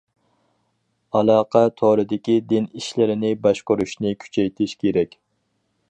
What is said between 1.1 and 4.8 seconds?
ئالاقە تورىدىكى دىن ئىشلىرىنى باشقۇرۇشنى كۈچەيتىش